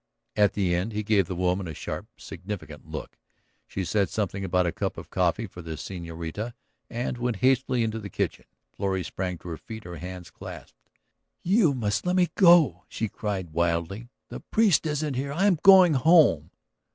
[0.35, 3.19] At the end he gave the woman a sharp, significant look.
[3.67, 6.55] She said something about a cup of coffee for the señorita
[6.89, 8.45] and went hastily into the kitchen.
[8.75, 10.89] Florrie sprang to her feet, her hands clasped.
[11.43, 14.09] "You must let me go," she cried wildly.
[14.29, 15.31] "The priest isn't here.
[15.33, 16.49] I am going home."